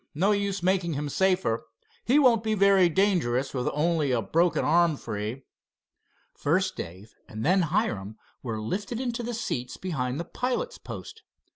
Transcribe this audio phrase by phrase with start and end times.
[0.15, 1.63] No use making him safer.
[2.05, 5.43] He won't be very dangerous with only a broken arm free."
[6.33, 11.21] First Dave and then Hiram were lifted into the seats behind the pilot's post.